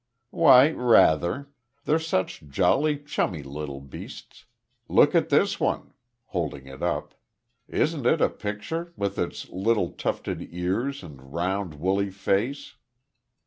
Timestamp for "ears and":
10.51-11.31